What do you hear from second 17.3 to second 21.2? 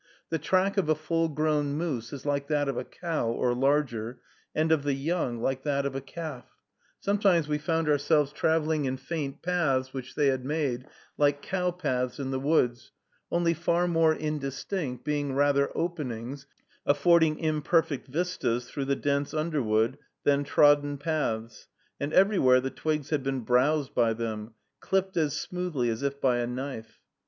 imperfect vistas through the dense underwood, than trodden